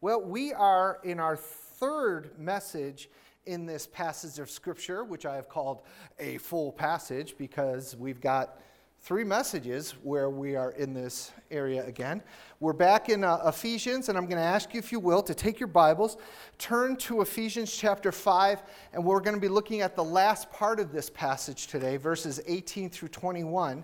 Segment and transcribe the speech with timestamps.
[0.00, 3.10] Well, we are in our third message
[3.46, 5.82] in this passage of Scripture, which I have called
[6.20, 8.60] a full passage because we've got
[9.00, 12.22] three messages where we are in this area again.
[12.60, 15.34] We're back in uh, Ephesians, and I'm going to ask you, if you will, to
[15.34, 16.16] take your Bibles,
[16.58, 18.62] turn to Ephesians chapter 5,
[18.92, 22.40] and we're going to be looking at the last part of this passage today, verses
[22.46, 23.82] 18 through 21.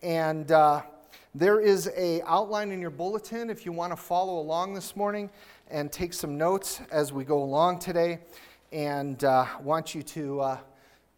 [0.00, 0.80] And uh,
[1.34, 5.30] there is a outline in your bulletin if you want to follow along this morning
[5.70, 8.18] and take some notes as we go along today.
[8.72, 10.58] And uh, want you to uh,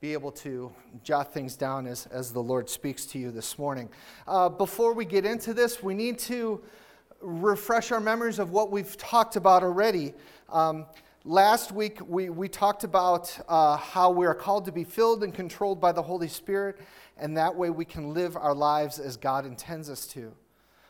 [0.00, 0.72] be able to
[1.04, 3.88] jot things down as, as the Lord speaks to you this morning.
[4.26, 6.60] Uh, before we get into this, we need to
[7.20, 10.12] refresh our memories of what we've talked about already.
[10.50, 10.86] Um,
[11.24, 15.32] last week, we, we talked about uh, how we are called to be filled and
[15.32, 16.80] controlled by the Holy Spirit
[17.16, 20.32] and that way we can live our lives as God intends us to.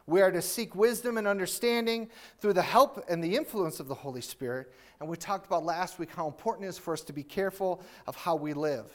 [0.07, 2.09] We are to seek wisdom and understanding
[2.41, 4.73] through the help and the influence of the Holy Spirit.
[5.01, 7.83] And we talked about last week how important it is for us to be careful
[8.06, 8.87] of how we live.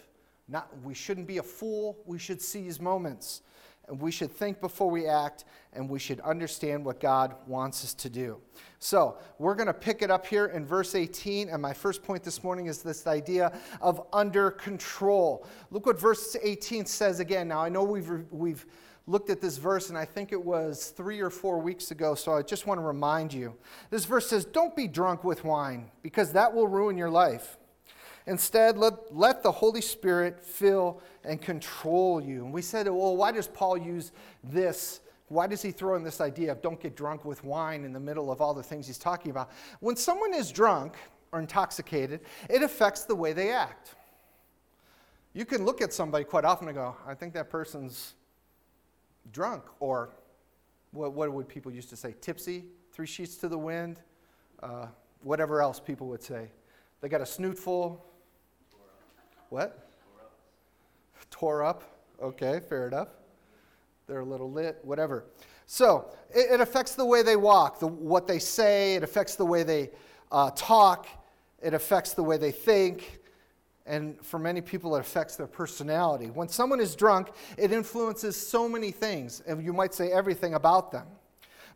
[0.49, 3.41] Not, we shouldn't be a fool, we should seize moments.
[3.87, 7.93] And we should think before we act, and we should understand what God wants us
[7.95, 8.41] to do.
[8.79, 11.49] So, we're going to pick it up here in verse 18.
[11.49, 15.45] And my first point this morning is this idea of under control.
[15.71, 17.47] Look what verse 18 says again.
[17.47, 18.65] Now, I know we've, we've
[19.07, 22.33] looked at this verse, and I think it was three or four weeks ago, so
[22.33, 23.55] I just want to remind you.
[23.89, 27.57] This verse says, Don't be drunk with wine, because that will ruin your life.
[28.27, 32.43] Instead, let, let the Holy Spirit fill and control you.
[32.43, 34.11] And we said, well, why does Paul use
[34.43, 34.99] this?
[35.29, 37.99] Why does he throw in this idea of don't get drunk with wine in the
[37.99, 39.49] middle of all the things he's talking about?
[39.79, 40.95] When someone is drunk
[41.31, 42.19] or intoxicated,
[42.49, 43.95] it affects the way they act.
[45.33, 48.15] You can look at somebody quite often and go, I think that person's
[49.31, 50.09] drunk, or
[50.91, 52.13] what, what would people used to say?
[52.19, 54.01] Tipsy, three sheets to the wind,
[54.61, 54.87] uh,
[55.21, 56.49] whatever else people would say.
[56.99, 57.99] They got a snootful,
[59.49, 59.89] what?
[61.29, 61.83] Tore up.
[62.21, 63.09] Okay, fair enough.
[64.07, 65.25] They're a little lit, whatever.
[65.65, 69.45] So it, it affects the way they walk, the, what they say, it affects the
[69.45, 69.89] way they
[70.31, 71.07] uh, talk,
[71.61, 73.19] it affects the way they think,
[73.85, 76.27] and for many people, it affects their personality.
[76.27, 80.91] When someone is drunk, it influences so many things, and you might say everything about
[80.91, 81.07] them.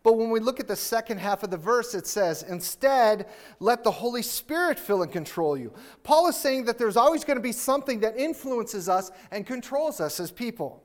[0.04, 3.28] But when we look at the second half of the verse, it says, Instead,
[3.60, 5.74] let the Holy Spirit fill and control you.
[6.04, 10.02] Paul is saying that there's always going to be something that influences us and controls
[10.02, 10.84] us as people.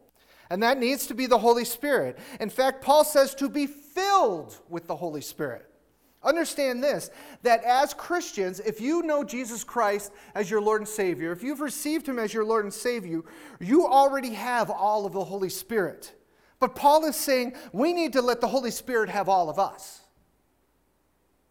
[0.50, 2.18] And that needs to be the Holy Spirit.
[2.40, 5.66] In fact, Paul says to be filled with the Holy Spirit.
[6.22, 7.10] Understand this
[7.42, 11.60] that as Christians, if you know Jesus Christ as your Lord and Savior, if you've
[11.60, 13.22] received Him as your Lord and Savior,
[13.60, 16.12] you already have all of the Holy Spirit.
[16.58, 20.02] But Paul is saying we need to let the Holy Spirit have all of us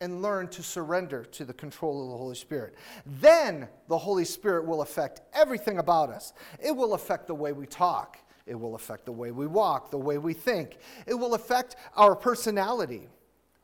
[0.01, 2.75] and learn to surrender to the control of the Holy Spirit.
[3.05, 6.33] Then the Holy Spirit will affect everything about us.
[6.63, 9.97] It will affect the way we talk, it will affect the way we walk, the
[9.97, 10.77] way we think,
[11.07, 13.07] it will affect our personality.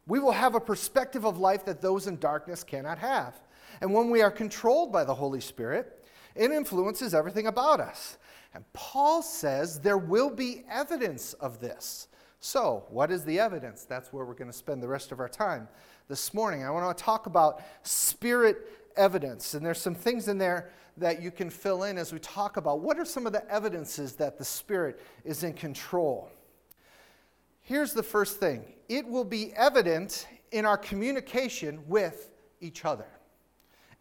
[0.07, 3.40] We will have a perspective of life that those in darkness cannot have.
[3.80, 8.18] And when we are controlled by the Holy Spirit, it influences everything about us.
[8.53, 12.07] And Paul says there will be evidence of this.
[12.39, 13.84] So, what is the evidence?
[13.84, 15.67] That's where we're going to spend the rest of our time
[16.07, 16.63] this morning.
[16.63, 18.67] I want to talk about spirit
[18.97, 19.53] evidence.
[19.53, 22.81] And there's some things in there that you can fill in as we talk about
[22.81, 26.29] what are some of the evidences that the Spirit is in control.
[27.62, 33.07] Here's the first thing it will be evident in our communication with each other.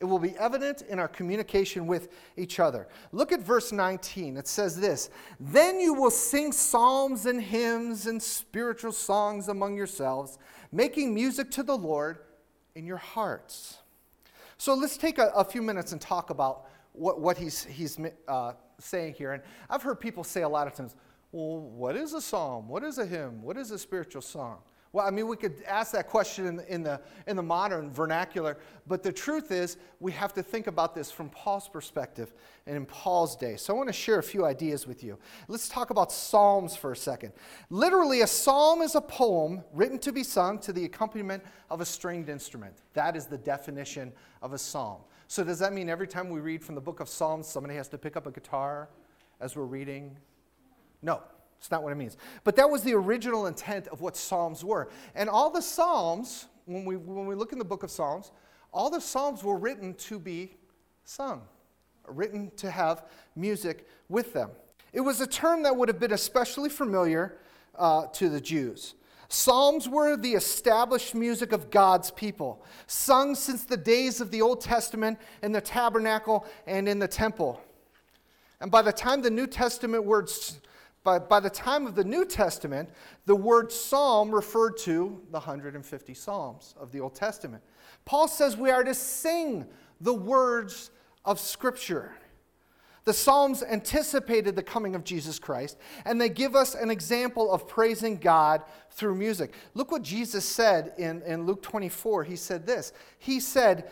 [0.01, 2.89] It will be evident in our communication with each other.
[3.13, 4.39] Look at verse 19.
[4.39, 10.39] It says this Then you will sing psalms and hymns and spiritual songs among yourselves,
[10.73, 12.21] making music to the Lord
[12.75, 13.79] in your hearts.
[14.57, 18.53] So let's take a, a few minutes and talk about what, what he's, he's uh,
[18.79, 19.33] saying here.
[19.33, 20.97] And I've heard people say a lot of times,
[21.33, 22.69] well, what is a psalm?
[22.69, 23.43] What is a hymn?
[23.43, 24.59] What is a spiritual song?
[24.93, 27.93] Well, I mean, we could ask that question in the, in, the, in the modern
[27.93, 32.33] vernacular, but the truth is, we have to think about this from Paul's perspective
[32.67, 33.55] and in Paul's day.
[33.57, 35.17] So I want to share a few ideas with you.
[35.47, 37.33] Let's talk about psalms for a second.
[37.71, 41.85] Literally, a psalm is a poem written to be sung to the accompaniment of a
[41.85, 42.75] stringed instrument.
[42.95, 44.13] That is the definition
[44.43, 45.03] of a psalm.
[45.29, 47.87] So, does that mean every time we read from the book of Psalms, somebody has
[47.91, 48.89] to pick up a guitar
[49.41, 50.17] as we're reading?
[51.03, 51.23] No,
[51.61, 52.17] it's not what it means.
[52.43, 54.89] But that was the original intent of what Psalms were.
[55.15, 58.33] And all the Psalms, when we, when we look in the book of Psalms,
[58.73, 60.55] all the Psalms were written to be
[61.05, 61.43] sung,
[62.09, 63.05] written to have
[63.37, 64.49] music with them.
[64.95, 67.37] It was a term that would have been especially familiar
[67.79, 68.95] uh, to the Jews.
[69.29, 74.63] Psalms were the established music of God's people, sung since the days of the Old
[74.63, 77.61] Testament in the tabernacle and in the temple.
[78.63, 80.59] And by the time the New Testament words,
[81.03, 82.91] by, by the time of the New Testament,
[83.27, 87.63] the word psalm referred to the 150 psalms of the Old Testament.
[88.05, 89.67] Paul says we are to sing
[90.01, 90.91] the words
[91.25, 92.13] of Scripture.
[93.05, 97.67] The Psalms anticipated the coming of Jesus Christ, and they give us an example of
[97.67, 99.55] praising God through music.
[99.73, 102.25] Look what Jesus said in, in Luke 24.
[102.25, 103.91] He said this He said,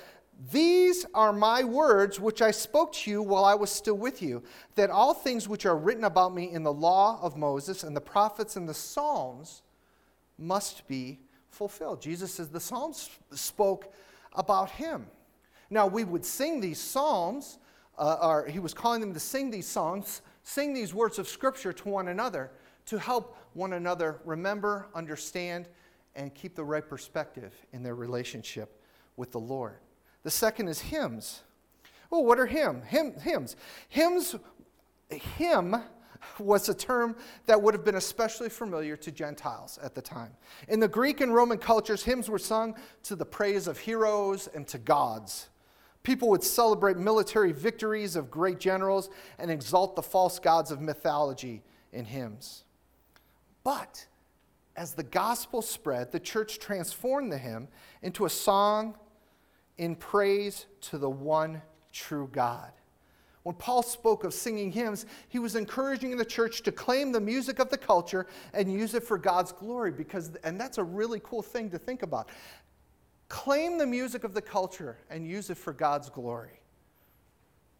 [0.53, 4.45] These are my words which I spoke to you while I was still with you,
[4.77, 8.01] that all things which are written about me in the law of Moses and the
[8.01, 9.63] prophets and the Psalms
[10.39, 11.19] must be
[11.51, 12.01] fulfilled.
[12.01, 13.93] Jesus says the Psalms spoke
[14.35, 15.07] about him.
[15.71, 17.59] Now, we would sing these Psalms
[17.99, 21.73] uh, or he was calling them to sing these songs, sing these words of Scripture
[21.73, 22.53] to one another
[22.87, 25.69] to help one another remember, understand,
[26.15, 28.81] and keep the right perspective in their relationship
[29.17, 29.79] with the Lord.
[30.29, 31.41] The second is hymns.
[32.13, 32.83] Oh, what are hymn?
[32.83, 33.57] hymn hymns?
[33.89, 34.37] Hymns,
[35.09, 35.75] hymn
[36.39, 37.17] was a term
[37.47, 40.33] that would have been especially familiar to Gentiles at the time.
[40.69, 44.67] In the Greek and Roman cultures, hymns were sung to the praise of heroes and
[44.67, 45.49] to gods.
[46.03, 49.09] People would celebrate military victories of great generals
[49.39, 52.65] and exalt the false gods of mythology in hymns.
[53.65, 54.07] But
[54.77, 57.69] as the gospel spread, the church transformed the hymn
[58.03, 58.95] into a song
[59.79, 62.73] in praise to the one true God.
[63.45, 67.61] When Paul spoke of singing hymns, he was encouraging the church to claim the music
[67.61, 71.41] of the culture and use it for God's glory because and that's a really cool
[71.41, 72.29] thing to think about.
[73.29, 76.61] Claim the music of the culture and use it for God's glory.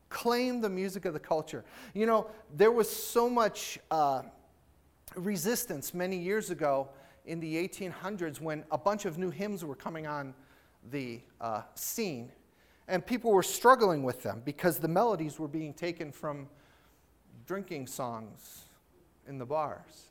[0.09, 1.65] Claim the music of the culture.
[1.93, 4.23] You know, there was so much uh,
[5.17, 6.89] resistance many years ago
[7.27, 10.35] in the 1800s when a bunch of new hymns were coming on
[10.91, 12.33] the uh, scene.
[12.87, 16.49] And people were struggling with them because the melodies were being taken from
[17.47, 18.65] drinking songs
[19.27, 20.09] in the bars.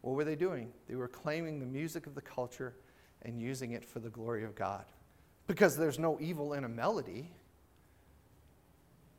[0.00, 0.72] What were they doing?
[0.88, 2.74] They were claiming the music of the culture
[3.22, 4.84] and using it for the glory of God.
[5.46, 7.30] Because there's no evil in a melody.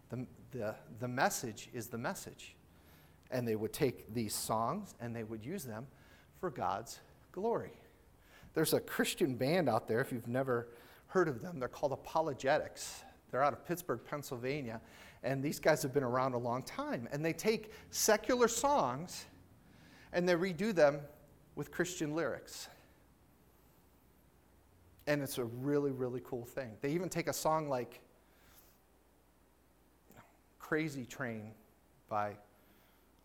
[0.10, 2.56] The, the, the message is the message.
[3.32, 5.86] And they would take these songs and they would use them
[6.40, 7.00] for God's
[7.32, 7.79] glory.
[8.60, 10.68] There's a Christian band out there, if you've never
[11.08, 13.04] heard of them, they're called ApologetiX.
[13.32, 14.82] They're out of Pittsburgh, Pennsylvania,
[15.24, 17.08] and these guys have been around a long time.
[17.14, 19.28] And they take secular songs
[20.12, 21.00] and they redo them
[21.56, 22.68] with Christian lyrics.
[25.08, 26.72] And it's a really, really cool thing.
[26.82, 28.02] They even take a song like
[30.60, 31.54] Crazy Train
[32.10, 32.34] by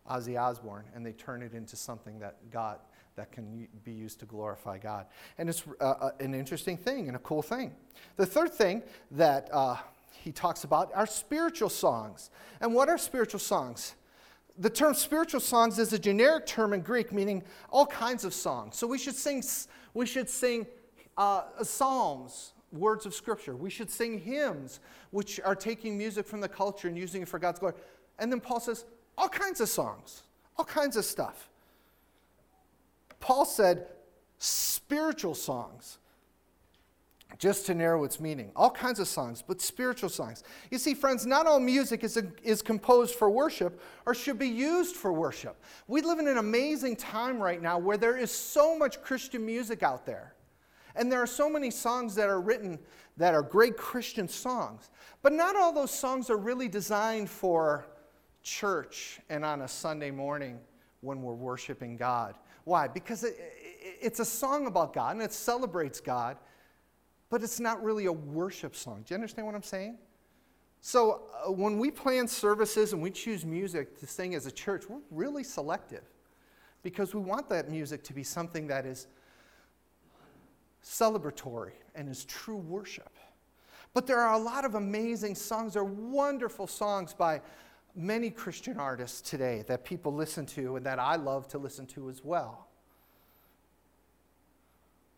[0.09, 2.79] Ozzy Osbourne and they turn it into something that God
[3.15, 5.05] that can be used to glorify God.
[5.37, 7.73] And it's uh, uh, an interesting thing and a cool thing.
[8.17, 9.77] The third thing that uh,
[10.23, 12.29] he talks about are spiritual songs.
[12.61, 13.95] And what are spiritual songs?
[14.57, 18.77] The term spiritual songs is a generic term in Greek meaning all kinds of songs.
[18.77, 19.43] So we should sing
[19.93, 20.67] we should sing
[21.17, 23.55] uh, psalms, words of scripture.
[23.55, 24.79] We should sing hymns,
[25.11, 27.75] which are taking music from the culture and using it for God's glory.
[28.19, 28.85] And then Paul says,
[29.17, 30.23] all kinds of songs,
[30.57, 31.49] all kinds of stuff.
[33.19, 33.87] Paul said,
[34.37, 35.97] spiritual songs,
[37.37, 38.51] just to narrow its meaning.
[38.55, 40.43] All kinds of songs, but spiritual songs.
[40.71, 44.47] You see, friends, not all music is, a, is composed for worship or should be
[44.47, 45.61] used for worship.
[45.87, 49.83] We live in an amazing time right now where there is so much Christian music
[49.83, 50.33] out there.
[50.95, 52.79] And there are so many songs that are written
[53.17, 54.89] that are great Christian songs.
[55.21, 57.85] But not all those songs are really designed for
[58.43, 60.59] church and on a Sunday morning
[61.01, 62.35] when we're worshiping God.
[62.65, 62.87] Why?
[62.87, 66.37] Because it, it, it's a song about God and it celebrates God,
[67.29, 69.03] but it's not really a worship song.
[69.05, 69.97] Do you understand what I'm saying?
[70.81, 74.83] So uh, when we plan services and we choose music to sing as a church,
[74.87, 76.03] we're really selective
[76.83, 79.07] because we want that music to be something that is
[80.83, 83.09] celebratory and is true worship.
[83.95, 85.73] But there are a lot of amazing songs.
[85.73, 87.41] There are wonderful songs by
[87.95, 92.09] many Christian artists today that people listen to and that I love to listen to
[92.09, 92.67] as well.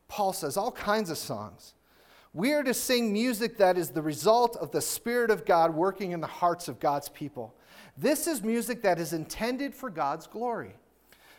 [0.08, 1.74] Paul says all kinds of songs.
[2.34, 6.12] We are to sing music that is the result of the Spirit of God working
[6.12, 7.56] in the hearts of God's people.
[7.98, 10.76] This is music that is intended for God's glory.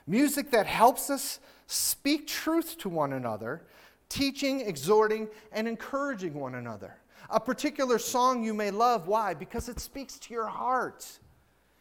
[0.06, 3.62] Music that helps us speak truth to one another
[4.08, 6.96] teaching, exhorting, and encouraging one another.
[7.30, 9.06] A particular song you may love.
[9.06, 9.34] Why?
[9.34, 11.06] Because it speaks to your heart.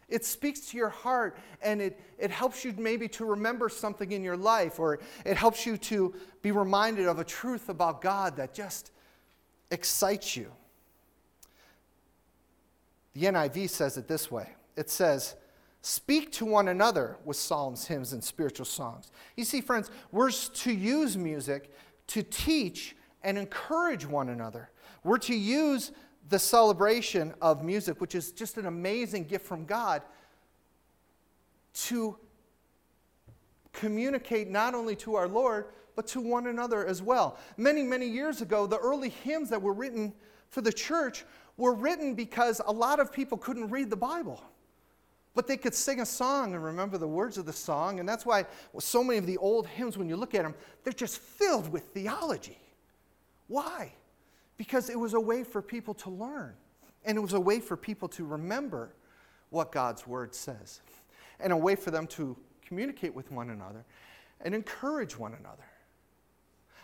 [0.10, 4.24] It speaks to your heart and it, it helps you maybe to remember something in
[4.24, 8.54] your life or it helps you to be reminded of a truth about God that
[8.54, 8.92] just
[9.70, 10.52] excites you.
[13.14, 15.36] The NIV says it this way it says,
[15.82, 19.12] Speak to one another with psalms, hymns, and spiritual songs.
[19.36, 21.72] You see, friends, we're to use music
[22.08, 24.70] to teach and encourage one another.
[25.04, 25.92] We're to use
[26.30, 30.02] the celebration of music, which is just an amazing gift from God,
[31.74, 32.18] to
[33.72, 35.66] communicate not only to our Lord,
[35.96, 37.38] but to one another as well.
[37.58, 40.14] Many, many years ago, the early hymns that were written
[40.50, 41.26] for the church
[41.58, 44.42] were written because a lot of people couldn't read the Bible.
[45.34, 48.00] But they could sing a song and remember the words of the song.
[48.00, 48.46] And that's why
[48.80, 51.84] so many of the old hymns, when you look at them, they're just filled with
[51.90, 52.58] theology.
[53.48, 53.94] Why?
[54.58, 56.54] Because it was a way for people to learn,
[57.06, 58.94] and it was a way for people to remember
[59.50, 60.82] what God's word says,
[61.40, 62.36] and a way for them to
[62.66, 63.86] communicate with one another
[64.42, 65.64] and encourage one another.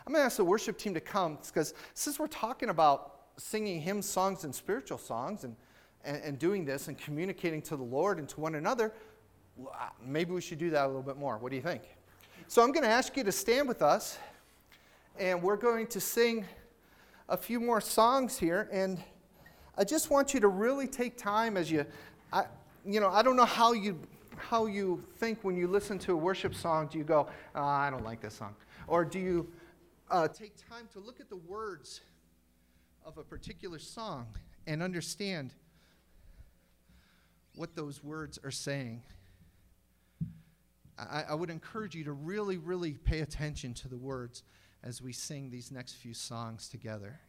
[0.06, 3.82] I'm going to ask the worship team to come because since we're talking about singing
[3.82, 5.56] hymns, songs, and spiritual songs and,
[6.04, 8.94] and, and, doing this and communicating to the Lord and to one another,
[9.66, 11.38] uh, maybe we should do that a little bit more.
[11.38, 11.84] What do you think?
[12.48, 14.18] So I'm going to ask you to stand with us
[15.18, 16.46] and we're going to sing
[17.34, 19.04] a few more songs here, and
[19.76, 21.84] I just want you to really take time as you,
[22.32, 22.46] I,
[22.86, 24.00] you know, I don't know how you
[24.38, 26.90] how you think when you listen to a worship song.
[26.92, 28.54] Do you go, oh, I don't like this song,
[28.86, 29.52] or do you
[30.12, 32.02] uh, take time to look at the words
[33.04, 34.28] of a particular song
[34.68, 35.56] and understand
[37.56, 39.02] what those words are saying?
[41.00, 44.44] I, I would encourage you to really, really pay attention to the words
[44.84, 47.20] as we sing these next few songs together.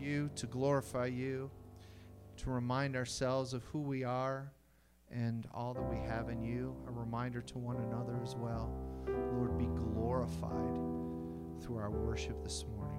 [0.00, 1.50] You, to glorify you,
[2.38, 4.52] to remind ourselves of who we are
[5.10, 8.72] and all that we have in you, a reminder to one another as well.
[9.32, 10.50] Lord, be glorified
[11.62, 12.92] through our worship this morning.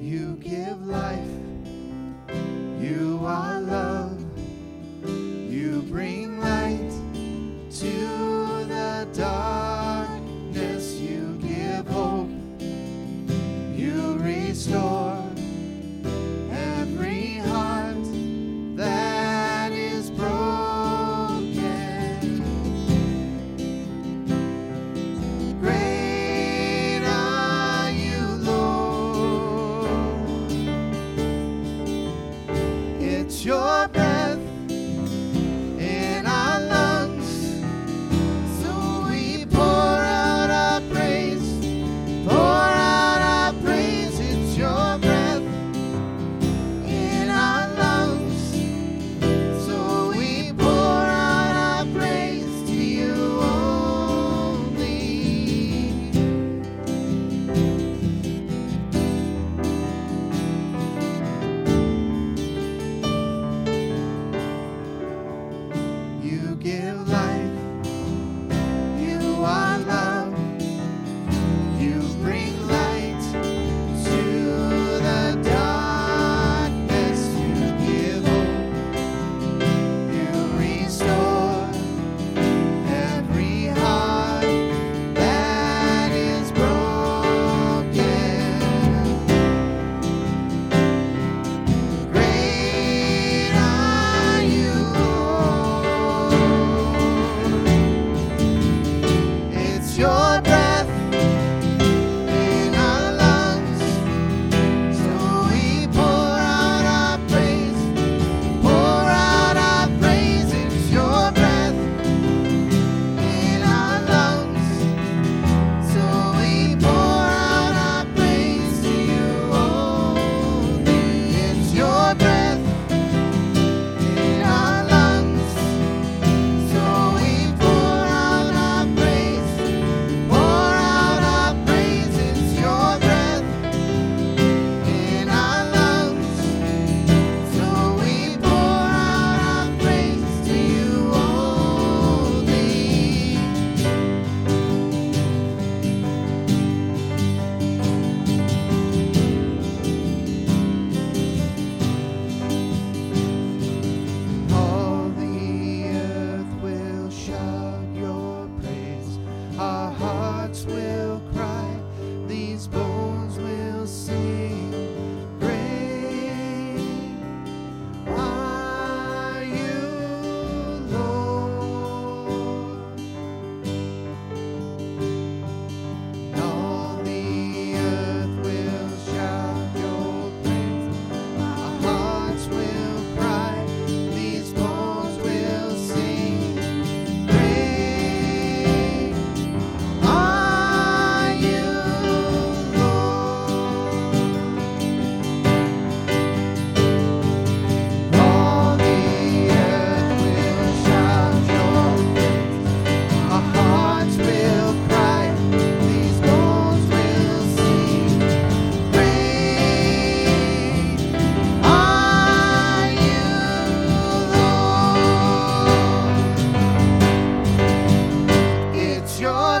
[0.00, 1.20] You give life,
[9.10, 9.59] you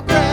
[0.02, 0.29] birthday.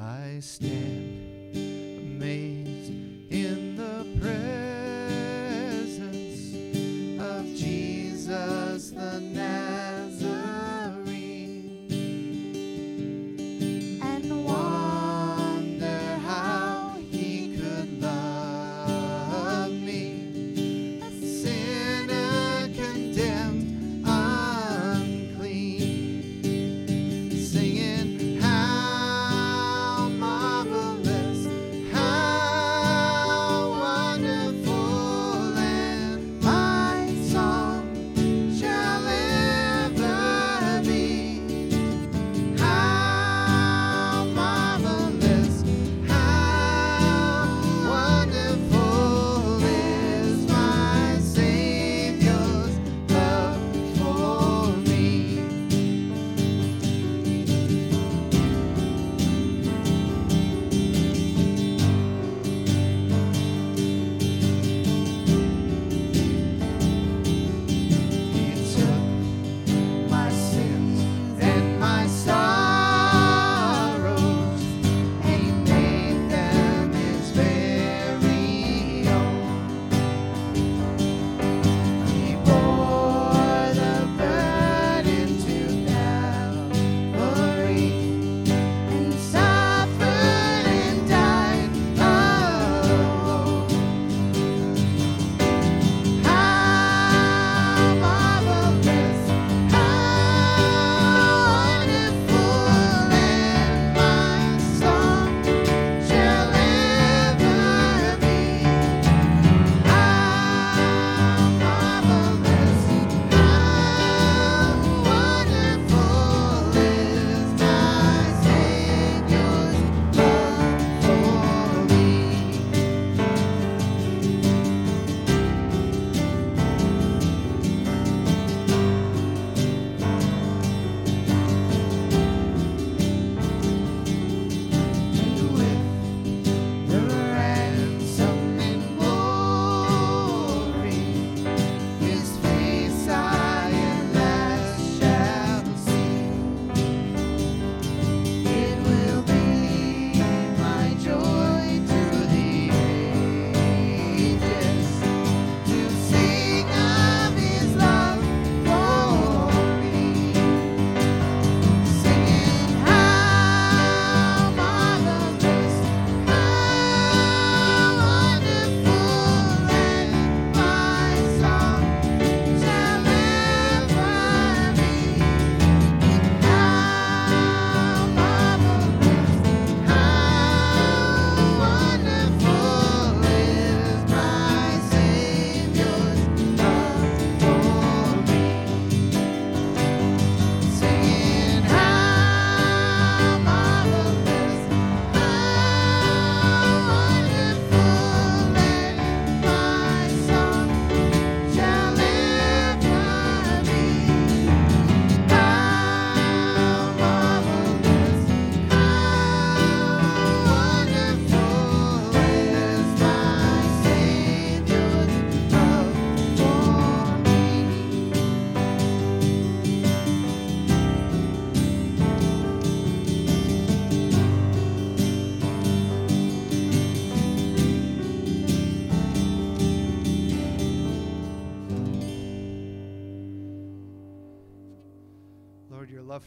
[0.00, 1.17] I stand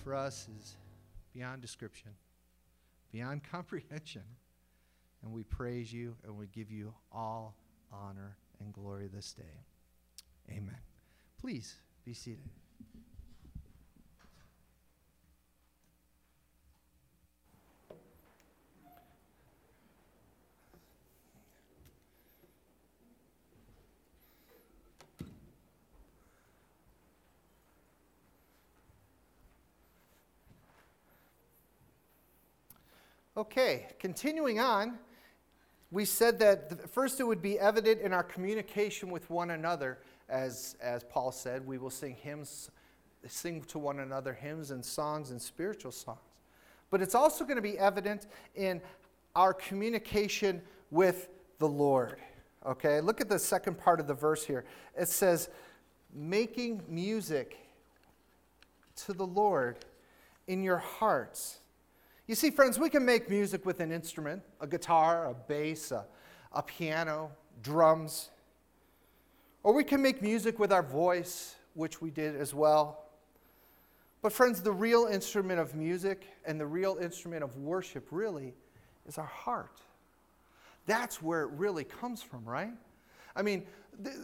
[0.04, 0.76] for us is
[1.34, 2.12] beyond description,
[3.12, 4.24] beyond comprehension.
[5.24, 7.56] And we praise you and we give you all
[7.92, 9.44] honor and glory this day.
[10.50, 10.78] Amen.
[11.40, 12.50] Please be seated.
[33.38, 35.00] Okay, continuing on,
[35.90, 40.00] we said that th- first it would be evident in our communication with one another,
[40.28, 42.72] as, as Paul said, we will sing hymns,
[43.26, 46.20] sing to one another hymns and songs and spiritual songs.
[46.90, 48.82] But it's also going to be evident in
[49.34, 52.20] our communication with the Lord.
[52.66, 54.66] Okay, look at the second part of the verse here.
[55.00, 55.50] It says,
[56.14, 57.58] making music
[59.06, 59.86] to the Lord
[60.48, 61.61] in your hearts.
[62.28, 66.06] You see, friends, we can make music with an instrument a guitar, a bass, a,
[66.54, 67.32] a piano,
[67.64, 68.30] drums.
[69.64, 73.06] Or we can make music with our voice, which we did as well.
[74.22, 78.54] But, friends, the real instrument of music and the real instrument of worship really
[79.08, 79.82] is our heart.
[80.86, 82.74] That's where it really comes from, right?
[83.36, 83.66] I mean,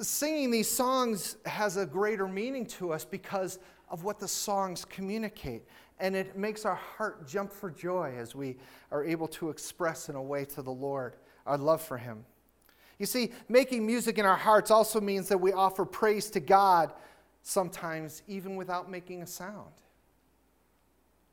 [0.02, 5.64] singing these songs has a greater meaning to us because of what the songs communicate.
[6.00, 8.58] And it makes our heart jump for joy as we
[8.92, 12.24] are able to express in a way to the Lord our love for Him.
[13.00, 16.94] You see, making music in our hearts also means that we offer praise to God
[17.44, 19.72] sometimes even without making a sound.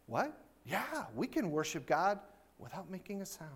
[0.06, 0.38] What?
[0.64, 2.18] Yeah, we can worship God
[2.58, 3.50] without making a sound.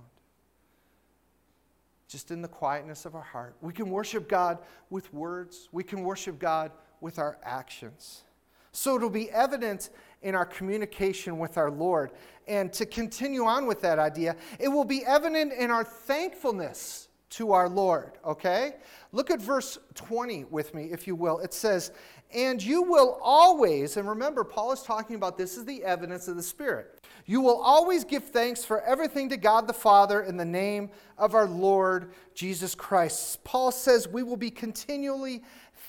[2.09, 3.57] Just in the quietness of our heart.
[3.61, 4.59] We can worship God
[4.91, 8.23] with words, we can worship God with our actions.
[8.73, 9.91] So it'll be evident
[10.23, 12.13] in our communication with our Lord.
[12.47, 17.53] And to continue on with that idea, it will be evident in our thankfulness to
[17.53, 18.77] our Lord, okay?
[19.13, 21.41] Look at verse 20 with me, if you will.
[21.41, 21.93] It says,
[22.35, 26.37] And you will always, and remember, Paul is talking about this is the evidence of
[26.37, 26.99] the Spirit.
[27.27, 31.35] You will always give thanks for everything to God the Father in the name of
[31.35, 33.45] our Lord Jesus Christ.
[33.45, 35.43] Paul says we will be continually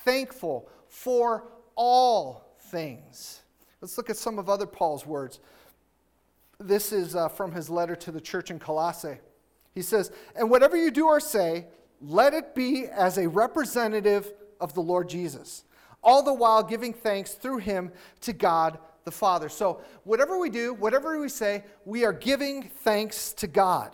[0.04, 3.40] thankful for all things.
[3.80, 5.40] Let's look at some of other Paul's words.
[6.58, 9.18] This is uh, from his letter to the church in Colossae.
[9.74, 11.66] He says, And whatever you do or say,
[12.00, 15.64] let it be as a representative of the Lord Jesus,
[16.02, 19.48] all the while giving thanks through him to God the Father.
[19.48, 23.92] So, whatever we do, whatever we say, we are giving thanks to God.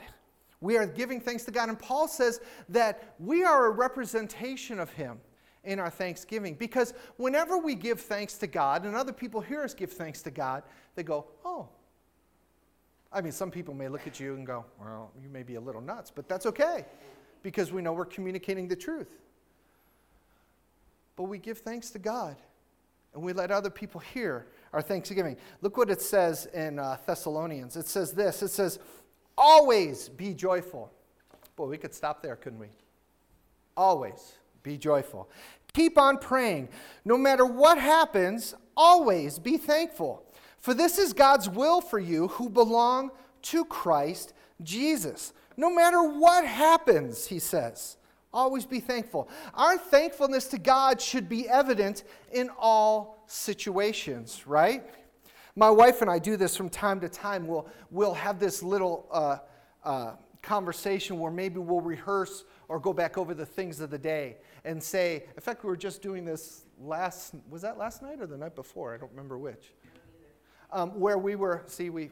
[0.61, 1.69] We are giving thanks to God.
[1.69, 5.21] And Paul says that we are a representation of him
[5.67, 6.55] in our thanksgiving.
[6.55, 10.31] Because whenever we give thanks to God and other people hear us give thanks to
[10.31, 10.63] God,
[10.95, 11.69] they go, oh.
[13.13, 15.61] I mean, some people may look at you and go, well, you may be a
[15.61, 16.85] little nuts, but that's okay
[17.43, 19.09] because we know we're communicating the truth.
[21.15, 22.37] But we give thanks to God
[23.15, 25.37] and we let other people hear our thanksgiving.
[25.63, 27.77] Look what it says in uh, Thessalonians.
[27.77, 28.79] It says this it says,
[29.39, 30.93] always be joyful.
[31.57, 32.69] Boy, we could stop there, couldn't we?
[33.77, 35.31] Always be joyful.
[35.77, 36.71] Keep on praying.
[37.05, 40.25] No matter what happens, always be thankful.
[40.59, 43.11] For this is God's will for you who belong
[43.43, 45.35] to Christ Jesus.
[45.55, 47.99] No matter what happens, he says,
[48.33, 49.29] always be thankful.
[49.53, 54.83] Our thankfulness to God should be evident in all situations, right?
[55.57, 57.47] My wife and I do this from time to time.
[57.47, 59.37] We'll, we'll have this little uh,
[59.85, 64.39] uh, conversation where maybe we'll rehearse or go back over the things of the day
[64.67, 68.27] and say, in fact, we were just doing this last, was that last night or
[68.27, 68.93] the night before?
[68.93, 69.73] I don't remember which.
[70.73, 72.11] Um, where we were, see, we,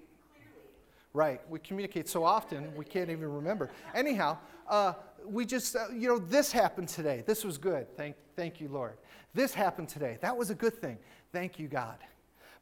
[1.12, 3.70] right, we communicate so often we can't even remember.
[3.92, 4.38] Anyhow,
[4.68, 4.94] uh,
[5.26, 7.24] we just, uh, you know, this happened today.
[7.26, 7.94] This was good.
[7.96, 8.98] Thank, thank you, Lord.
[9.34, 10.18] This happened today.
[10.20, 10.98] That was a good thing.
[11.32, 11.98] Thank you, God.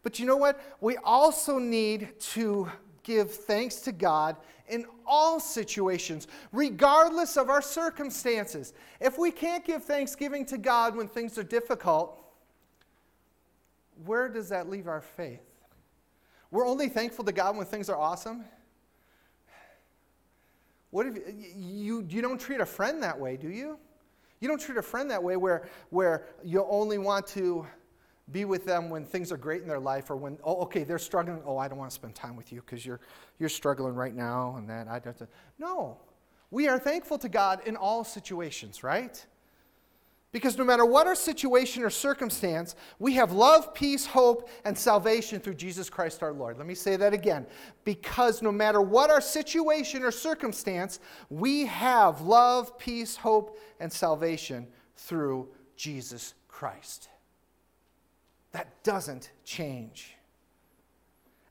[0.03, 0.59] But you know what?
[0.81, 2.71] We also need to
[3.03, 4.37] give thanks to God
[4.69, 8.73] in all situations, regardless of our circumstances.
[9.01, 12.19] If we can't give thanksgiving to God when things are difficult,
[14.05, 15.43] where does that leave our faith?
[16.51, 18.45] We're only thankful to God when things are awesome.
[20.91, 21.17] What if
[21.57, 23.79] you, you don't treat a friend that way, do you?
[24.41, 27.67] You don't treat a friend that way where, where you only want to
[28.33, 30.99] be with them when things are great in their life or when, oh, okay, they're
[30.99, 31.43] struggling.
[31.45, 33.01] Oh, I don't want to spend time with you because you're,
[33.39, 34.89] you're struggling right now and that.
[34.89, 35.17] I don't.
[35.59, 35.99] No.
[36.51, 39.25] We are thankful to God in all situations, right?
[40.33, 45.41] Because no matter what our situation or circumstance, we have love, peace, hope, and salvation
[45.41, 46.57] through Jesus Christ our Lord.
[46.57, 47.47] Let me say that again.
[47.85, 54.67] Because no matter what our situation or circumstance, we have love, peace, hope, and salvation
[54.97, 57.09] through Jesus Christ.
[58.53, 60.17] That doesn't change.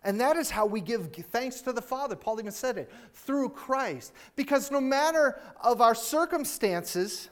[0.04, 2.16] And that is how we give thanks to the Father.
[2.16, 4.14] Paul even said it through Christ.
[4.36, 7.30] Because no matter of our circumstances,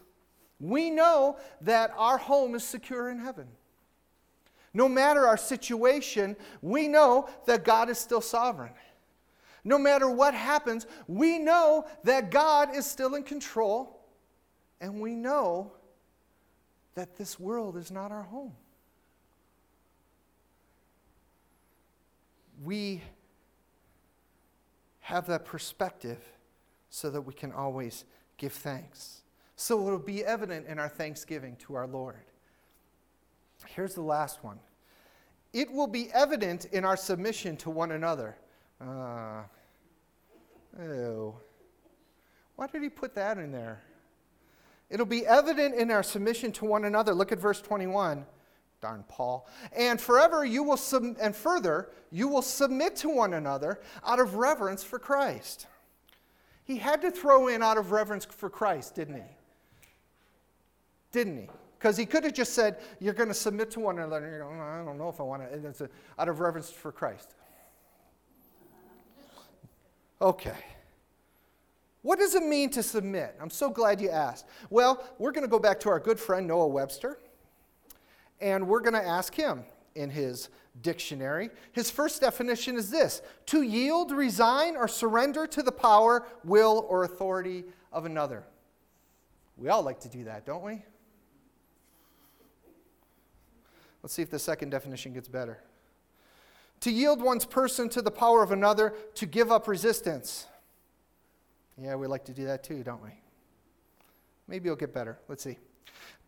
[0.60, 3.48] we know that our home is secure in heaven.
[4.74, 8.74] No matter our situation, we know that God is still sovereign.
[9.64, 14.00] No matter what happens, we know that God is still in control,
[14.80, 15.74] and we know
[16.96, 18.54] that this world is not our home.
[22.64, 23.02] We
[25.02, 26.24] have that perspective
[26.90, 28.06] so that we can always
[28.38, 29.22] give thanks.
[29.56, 32.24] So it'll be evident in our thanksgiving to our Lord.
[33.68, 34.60] Here's the last one
[35.52, 38.38] it will be evident in our submission to one another.
[38.80, 39.42] Uh,
[40.78, 41.36] Oh.
[42.56, 43.82] Why did he put that in there?
[44.90, 47.14] It'll be evident in our submission to one another.
[47.14, 48.26] Look at verse 21.
[48.82, 49.48] Darn Paul.
[49.76, 54.36] And forever you will sub- and further you will submit to one another out of
[54.36, 55.68] reverence for Christ.
[56.64, 59.30] He had to throw in out of reverence for Christ, didn't he?
[61.12, 61.50] Didn't he?
[61.78, 64.18] Because he could have just said, You're going to submit to one another.
[64.18, 65.68] And you're going, I don't know if I want to.
[65.68, 67.34] It's a, out of reverence for Christ.
[70.22, 70.56] Okay.
[72.02, 73.36] What does it mean to submit?
[73.42, 74.46] I'm so glad you asked.
[74.70, 77.20] Well, we're going to go back to our good friend Noah Webster,
[78.42, 79.64] and we're going to ask him
[79.96, 80.50] in his
[80.82, 81.50] dictionary.
[81.72, 87.04] His first definition is this to yield, resign, or surrender to the power, will, or
[87.04, 88.44] authority of another.
[89.58, 90.84] We all like to do that, don't we?
[94.02, 95.60] Let's see if the second definition gets better.
[96.82, 100.48] To yield one's person to the power of another, to give up resistance.
[101.78, 103.10] Yeah, we like to do that too, don't we?
[104.48, 105.20] Maybe it'll get better.
[105.28, 105.58] Let's see.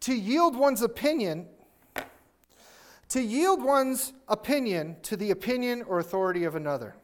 [0.01, 1.47] To yield one's opinion,
[3.11, 6.95] to yield one's opinion to the opinion or authority of another.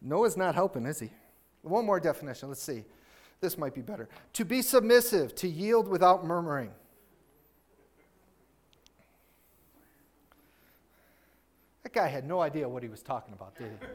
[0.00, 1.10] Noah's not helping, is he?
[1.62, 2.48] One more definition.
[2.48, 2.84] Let's see.
[3.40, 4.08] This might be better.
[4.34, 6.70] To be submissive, to yield without murmuring.
[11.82, 13.86] That guy had no idea what he was talking about, did he?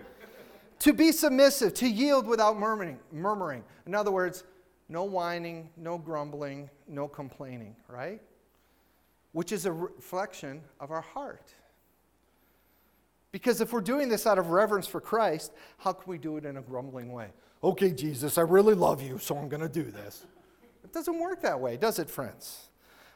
[0.79, 3.63] to be submissive, to yield without murmuring, murmuring.
[3.85, 4.43] In other words,
[4.89, 8.19] no whining, no grumbling, no complaining, right?
[9.33, 11.53] Which is a reflection of our heart.
[13.31, 16.45] Because if we're doing this out of reverence for Christ, how can we do it
[16.45, 17.29] in a grumbling way?
[17.63, 20.25] Okay, Jesus, I really love you, so I'm going to do this.
[20.83, 22.69] It doesn't work that way, does it, friends?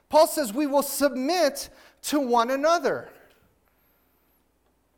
[0.10, 1.70] Paul says we will submit
[2.04, 3.10] to one another.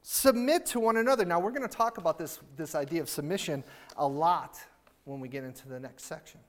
[0.04, 1.26] Submit to one another.
[1.26, 3.64] Now, we're going to talk about this, this idea of submission
[3.98, 4.58] a lot
[5.04, 6.40] when we get into the next section.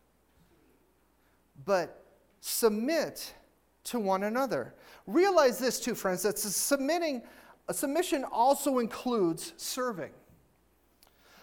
[1.64, 2.04] But
[2.40, 3.34] submit
[3.84, 4.74] to one another.
[5.06, 7.22] Realize this too, friends, that submitting,
[7.70, 10.10] submission also includes serving.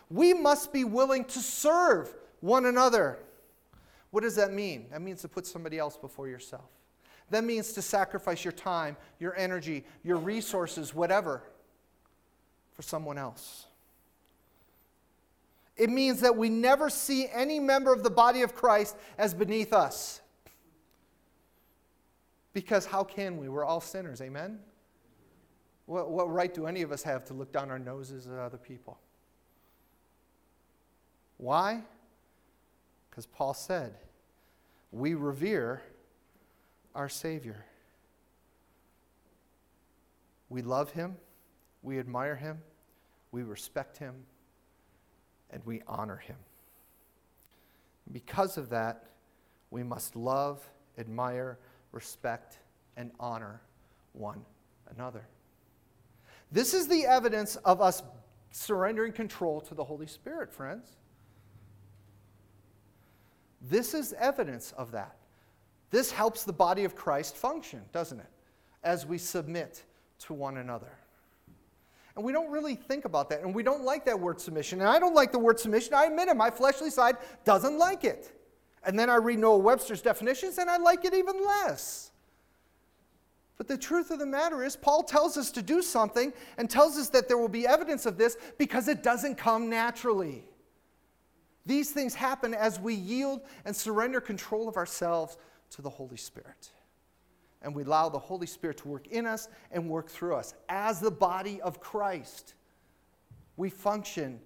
[0.09, 3.19] We must be willing to serve one another.
[4.11, 4.87] What does that mean?
[4.91, 6.69] That means to put somebody else before yourself.
[7.29, 11.43] That means to sacrifice your time, your energy, your resources, whatever
[12.73, 13.65] for someone else.
[15.75, 19.73] It means that we never see any member of the body of Christ as beneath
[19.73, 20.21] us.
[22.57, 23.49] Because how can we?
[23.49, 24.57] We're all sinners, amen?
[25.85, 28.57] What, what right do any of us have to look down our noses at other
[28.57, 28.97] people?
[31.37, 31.83] Why?
[33.09, 33.93] Because Paul said,
[34.91, 35.83] we revere
[36.95, 37.63] our Savior.
[40.49, 41.17] We love him
[41.87, 42.59] we admire him,
[43.31, 44.13] we respect him,
[45.49, 46.35] and we honor him.
[48.11, 49.05] Because of that,
[49.69, 50.67] we must love,
[50.97, 51.59] admire,
[51.91, 52.59] respect,
[52.95, 53.61] and honor
[54.13, 54.43] one
[54.95, 55.25] another.
[56.51, 58.03] This is the evidence of us
[58.51, 60.95] surrendering control to the Holy Spirit, friends.
[63.61, 65.15] This is evidence of that.
[65.89, 68.29] This helps the body of Christ function, doesn't it?
[68.83, 69.83] As we submit
[70.19, 70.91] to one another.
[72.15, 73.41] And we don't really think about that.
[73.41, 74.79] And we don't like that word submission.
[74.79, 75.93] And I don't like the word submission.
[75.93, 76.35] I admit it.
[76.35, 78.36] My fleshly side doesn't like it.
[78.87, 82.11] And then I read Noah Webster's definitions and I like it even less.
[83.57, 86.97] But the truth of the matter is, Paul tells us to do something and tells
[86.97, 90.45] us that there will be evidence of this because it doesn't come naturally.
[91.65, 95.37] These things happen as we yield and surrender control of ourselves
[95.71, 96.71] to the Holy Spirit
[97.61, 100.53] and we allow the Holy Spirit to work in us and work through us.
[100.69, 102.53] As the body of Christ,
[103.57, 104.39] we function.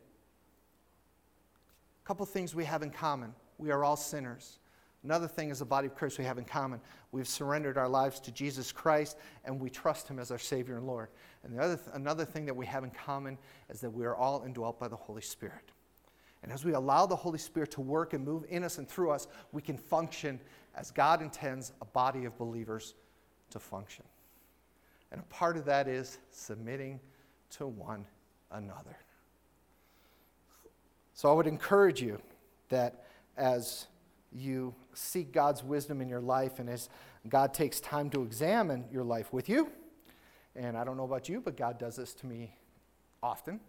[2.03, 4.59] A couple things we have in common we are all sinners.
[5.03, 6.79] Another thing is the body of Christ we have in common
[7.11, 10.85] we've surrendered our lives to Jesus Christ and we trust Him as our Savior and
[10.85, 11.09] Lord.
[11.43, 13.37] And the other th- another thing that we have in common
[13.69, 15.71] is that we are all indwelt by the Holy Spirit.
[16.43, 19.11] And as we allow the Holy Spirit to work and move in us and through
[19.11, 20.39] us, we can function
[20.75, 22.95] as God intends a body of believers
[23.51, 24.05] to function.
[25.11, 26.99] And a part of that is submitting
[27.51, 28.05] to one
[28.51, 28.97] another.
[31.13, 32.19] So I would encourage you
[32.69, 33.05] that
[33.37, 33.87] as
[34.31, 36.89] you seek God's wisdom in your life and as
[37.27, 39.69] God takes time to examine your life with you,
[40.55, 42.55] and I don't know about you, but God does this to me
[43.23, 43.59] often,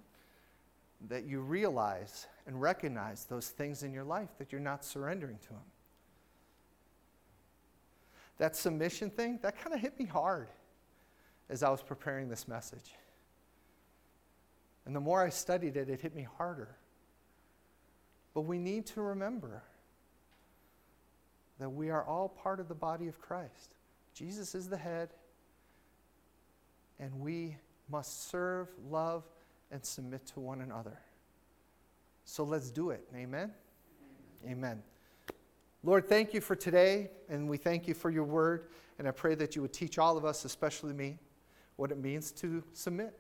[1.09, 5.51] that you realize and recognize those things in your life that you're not surrendering to
[5.51, 5.73] Him
[8.43, 10.49] that submission thing, that kind of hit me hard
[11.49, 12.97] as I was preparing this message.
[14.85, 16.75] And the more I studied it, it hit me harder.
[18.35, 19.63] But we need to remember
[21.59, 23.75] that we are all part of the body of Christ.
[24.15, 25.11] Jesus is the head,
[26.99, 27.57] and we
[27.91, 29.25] must serve, love,
[29.71, 30.99] and submit to one another.
[32.25, 33.07] So let's do it.
[33.15, 33.53] Amen?
[34.45, 34.59] Amen.
[34.59, 34.83] Amen.
[35.85, 38.69] Lord, thank you for today, and we thank you for your word.
[38.99, 41.19] And I pray that you would teach all of us, especially me,
[41.77, 43.19] what it means to submit.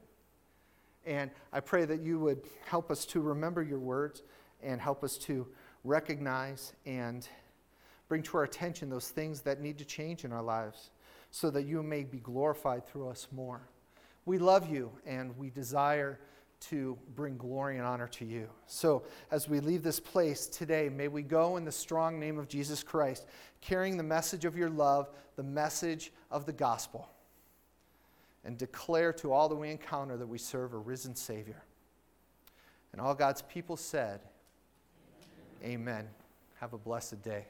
[1.04, 4.22] And I pray that you would help us to remember your words
[4.62, 5.46] and help us to
[5.84, 7.28] recognize and
[8.08, 10.90] bring to our attention those things that need to change in our lives
[11.30, 13.66] so that you may be glorified through us more.
[14.26, 16.20] We love you and we desire
[16.60, 18.48] to bring glory and honor to you.
[18.66, 19.02] So,
[19.32, 22.84] as we leave this place today, may we go in the strong name of Jesus
[22.84, 23.26] Christ,
[23.60, 27.08] carrying the message of your love, the message of the gospel,
[28.44, 31.64] and declare to all that we encounter that we serve a risen Savior.
[32.92, 34.20] And all God's people said.
[35.62, 36.08] Amen.
[36.60, 37.46] Have a blessed day.